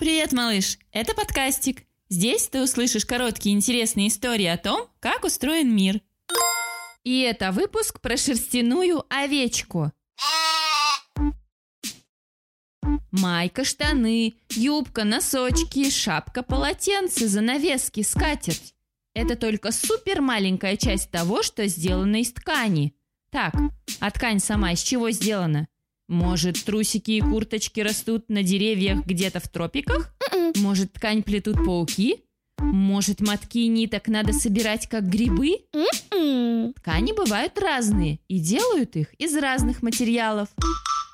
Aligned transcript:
Привет, 0.00 0.32
малыш! 0.32 0.78
Это 0.90 1.14
подкастик. 1.14 1.84
Здесь 2.08 2.48
ты 2.48 2.60
услышишь 2.60 3.06
короткие 3.06 3.54
интересные 3.54 4.08
истории 4.08 4.46
о 4.46 4.58
том, 4.58 4.88
как 4.98 5.24
устроен 5.24 5.74
мир. 5.74 6.00
И 7.04 7.20
это 7.20 7.52
выпуск 7.52 8.00
про 8.00 8.16
шерстяную 8.16 9.04
овечку. 9.08 9.92
Майка, 13.12 13.64
штаны, 13.64 14.34
юбка, 14.50 15.04
носочки, 15.04 15.88
шапка, 15.90 16.42
полотенце, 16.42 17.28
занавески, 17.28 18.02
скатерть. 18.02 18.74
Это 19.14 19.36
только 19.36 19.70
супер 19.70 20.20
маленькая 20.20 20.76
часть 20.76 21.12
того, 21.12 21.44
что 21.44 21.68
сделано 21.68 22.20
из 22.20 22.32
ткани. 22.32 22.96
Так, 23.30 23.54
а 24.00 24.10
ткань 24.10 24.40
сама 24.40 24.72
из 24.72 24.82
чего 24.82 25.12
сделана? 25.12 25.68
Может, 26.08 26.62
трусики 26.64 27.12
и 27.12 27.20
курточки 27.20 27.80
растут 27.80 28.28
на 28.28 28.42
деревьях 28.42 29.06
где-то 29.06 29.40
в 29.40 29.48
тропиках? 29.48 30.14
Может, 30.56 30.92
ткань 30.92 31.22
плетут 31.22 31.64
пауки? 31.64 32.24
Может, 32.58 33.20
мотки 33.20 33.66
ниток 33.66 34.08
надо 34.08 34.32
собирать 34.32 34.86
как 34.86 35.08
грибы? 35.08 35.60
Ткани 36.76 37.12
бывают 37.12 37.58
разные 37.58 38.20
и 38.28 38.38
делают 38.38 38.96
их 38.96 39.14
из 39.14 39.34
разных 39.36 39.82
материалов. 39.82 40.48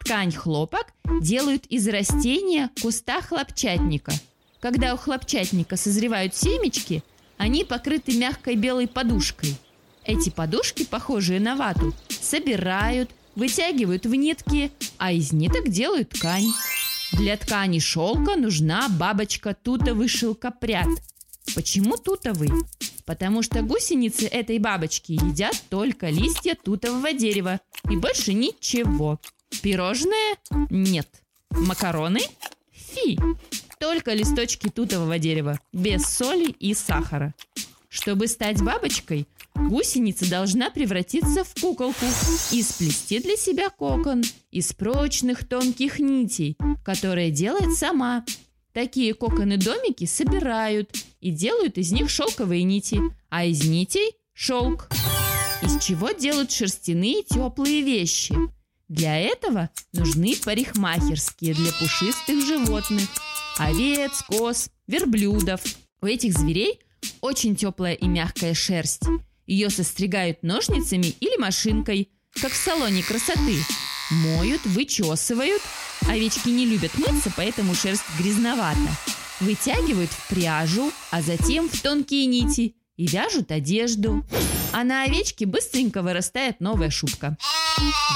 Ткань 0.00 0.32
хлопок 0.32 0.92
делают 1.22 1.64
из 1.66 1.88
растения 1.88 2.70
куста 2.82 3.22
хлопчатника. 3.22 4.12
Когда 4.60 4.94
у 4.94 4.98
хлопчатника 4.98 5.76
созревают 5.76 6.34
семечки, 6.34 7.02
они 7.38 7.64
покрыты 7.64 8.16
мягкой 8.16 8.56
белой 8.56 8.86
подушкой. 8.86 9.56
Эти 10.04 10.28
подушки, 10.28 10.84
похожие 10.84 11.40
на 11.40 11.56
вату, 11.56 11.94
собирают, 12.08 13.10
вытягивают 13.36 14.06
в 14.06 14.14
нитки, 14.14 14.70
а 14.98 15.12
из 15.12 15.32
ниток 15.32 15.68
делают 15.68 16.10
ткань. 16.10 16.52
Для 17.12 17.36
ткани 17.36 17.78
шелка 17.78 18.36
нужна 18.36 18.88
бабочка 18.88 19.54
тутовый 19.54 20.08
шелкопряд. 20.08 20.88
Почему 21.54 21.96
тутовый? 21.96 22.50
Потому 23.04 23.42
что 23.42 23.62
гусеницы 23.62 24.26
этой 24.26 24.58
бабочки 24.58 25.12
едят 25.12 25.54
только 25.68 26.08
листья 26.08 26.56
тутового 26.56 27.12
дерева 27.12 27.60
и 27.90 27.96
больше 27.96 28.32
ничего. 28.32 29.20
Пирожные? 29.62 30.36
Нет. 30.70 31.08
Макароны? 31.50 32.20
Фи. 32.72 33.18
Только 33.78 34.14
листочки 34.14 34.68
тутового 34.68 35.18
дерева, 35.18 35.60
без 35.72 36.06
соли 36.06 36.50
и 36.58 36.74
сахара. 36.74 37.34
Чтобы 37.94 38.26
стать 38.26 38.60
бабочкой, 38.60 39.28
гусеница 39.54 40.28
должна 40.28 40.68
превратиться 40.68 41.44
в 41.44 41.54
куколку 41.60 42.04
и 42.50 42.60
сплести 42.60 43.20
для 43.20 43.36
себя 43.36 43.70
кокон 43.70 44.24
из 44.50 44.72
прочных 44.72 45.46
тонких 45.46 46.00
нитей, 46.00 46.56
которые 46.84 47.30
делает 47.30 47.72
сама. 47.74 48.24
Такие 48.72 49.14
коконы-домики 49.14 50.06
собирают 50.06 50.90
и 51.20 51.30
делают 51.30 51.78
из 51.78 51.92
них 51.92 52.10
шелковые 52.10 52.64
нити, 52.64 53.00
а 53.28 53.44
из 53.44 53.64
нитей– 53.64 54.16
шелк. 54.32 54.88
Из 55.62 55.80
чего 55.80 56.10
делают 56.10 56.50
шерстяные 56.50 57.22
теплые 57.22 57.82
вещи? 57.82 58.34
Для 58.88 59.20
этого 59.20 59.70
нужны 59.92 60.34
парикмахерские 60.44 61.54
для 61.54 61.70
пушистых 61.74 62.44
животных– 62.44 63.08
овец, 63.58 64.20
коз, 64.26 64.68
верблюдов. 64.88 65.62
У 66.02 66.06
этих 66.06 66.36
зверей 66.36 66.80
очень 67.24 67.56
теплая 67.56 67.94
и 67.94 68.06
мягкая 68.06 68.52
шерсть. 68.52 69.04
Ее 69.46 69.70
состригают 69.70 70.42
ножницами 70.42 71.06
или 71.20 71.38
машинкой, 71.38 72.10
как 72.34 72.52
в 72.52 72.56
салоне 72.56 73.02
красоты. 73.02 73.56
Моют, 74.10 74.60
вычесывают. 74.66 75.62
Овечки 76.06 76.50
не 76.50 76.66
любят 76.66 76.92
мыться, 76.98 77.32
поэтому 77.34 77.74
шерсть 77.74 78.04
грязновата. 78.18 78.90
Вытягивают 79.40 80.10
в 80.10 80.28
пряжу, 80.28 80.92
а 81.10 81.22
затем 81.22 81.70
в 81.70 81.80
тонкие 81.80 82.26
нити 82.26 82.76
и 82.96 83.06
вяжут 83.06 83.50
одежду. 83.50 84.22
А 84.72 84.84
на 84.84 85.04
овечке 85.04 85.46
быстренько 85.46 86.02
вырастает 86.02 86.60
новая 86.60 86.90
шубка. 86.90 87.38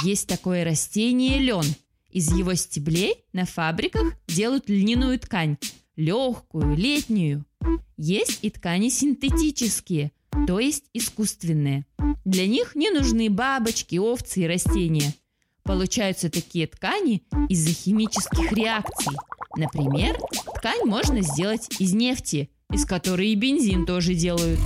Есть 0.05 0.29
такое 0.29 0.65
растение 0.65 1.39
лен. 1.39 1.65
Из 2.11 2.31
его 2.31 2.55
стеблей 2.55 3.25
на 3.33 3.47
фабриках 3.47 4.13
делают 4.27 4.69
льняную 4.69 5.19
ткань. 5.19 5.57
Легкую, 5.97 6.77
летнюю. 6.77 7.47
Есть 7.97 8.39
и 8.43 8.51
ткани 8.51 8.89
синтетические, 8.89 10.13
то 10.47 10.61
есть 10.61 10.85
искусственные. 10.95 11.87
Для 12.25 12.47
них 12.47 12.75
не 12.75 12.91
нужны 12.91 13.31
бабочки, 13.31 13.97
овцы 13.97 14.41
и 14.41 14.47
растения. 14.47 15.15
Получаются 15.63 16.31
такие 16.31 16.67
ткани 16.67 17.23
из-за 17.49 17.73
химических 17.73 18.53
реакций. 18.53 19.17
Например, 19.57 20.19
ткань 20.57 20.85
можно 20.85 21.21
сделать 21.23 21.69
из 21.79 21.93
нефти, 21.93 22.51
из 22.73 22.85
которой 22.85 23.31
и 23.31 23.35
бензин 23.35 23.87
тоже 23.87 24.15
делают. 24.15 24.61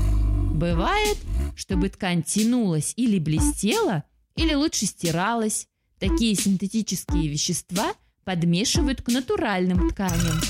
Бывает, 0.52 1.18
чтобы 1.56 1.88
ткань 1.88 2.22
тянулась 2.22 2.92
или 2.96 3.18
блестела, 3.18 4.04
или 4.36 4.54
лучше 4.54 4.86
стиралась. 4.86 5.66
Такие 5.98 6.34
синтетические 6.34 7.28
вещества 7.28 7.94
подмешивают 8.24 9.02
к 9.02 9.08
натуральным 9.08 9.90
тканям. 9.90 10.40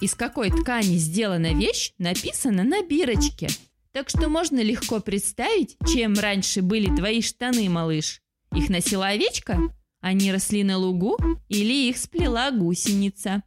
Из 0.00 0.14
какой 0.14 0.50
ткани 0.50 0.96
сделана 0.96 1.52
вещь, 1.54 1.92
написано 1.98 2.62
на 2.62 2.82
бирочке. 2.82 3.48
Так 3.92 4.08
что 4.08 4.28
можно 4.28 4.62
легко 4.62 5.00
представить, 5.00 5.76
чем 5.92 6.14
раньше 6.14 6.62
были 6.62 6.94
твои 6.94 7.20
штаны, 7.20 7.68
малыш. 7.68 8.20
Их 8.54 8.68
носила 8.68 9.08
овечка? 9.08 9.58
Они 10.00 10.30
росли 10.30 10.62
на 10.62 10.78
лугу 10.78 11.18
или 11.48 11.88
их 11.88 11.98
сплела 11.98 12.52
гусеница? 12.52 13.42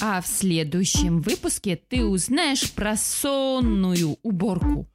А 0.00 0.22
в 0.22 0.26
следующем 0.26 1.20
выпуске 1.20 1.76
ты 1.76 2.04
узнаешь 2.04 2.70
про 2.72 2.96
сонную 2.96 4.16
уборку. 4.22 4.88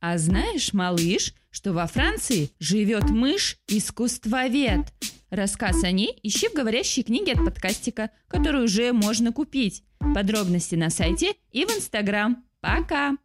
А 0.00 0.16
знаешь, 0.16 0.72
малыш, 0.72 1.34
что 1.50 1.72
во 1.72 1.86
Франции 1.86 2.50
живет 2.60 3.10
мышь-искусствовед? 3.10 4.86
Рассказ 5.30 5.84
о 5.84 5.92
ней 5.92 6.18
ищи 6.24 6.48
в 6.48 6.54
говорящей 6.54 7.04
книге 7.04 7.34
от 7.34 7.44
подкастика, 7.44 8.10
которую 8.26 8.64
уже 8.64 8.92
можно 8.92 9.32
купить. 9.32 9.84
Подробности 10.14 10.74
на 10.74 10.90
сайте 10.90 11.34
и 11.52 11.64
в 11.64 11.70
Инстаграм. 11.70 12.44
Пока! 12.60 13.16